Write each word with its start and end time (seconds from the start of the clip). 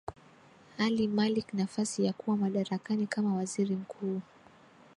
ali 0.77 1.07
malik 1.07 1.53
nafasi 1.53 2.05
ya 2.05 2.13
kuwa 2.13 2.37
madarakani 2.37 3.07
kama 3.07 3.35
waziri 3.35 3.75
mkuu 3.75 4.21